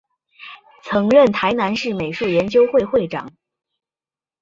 [0.81, 3.31] 曾任台南市美术研究会会长。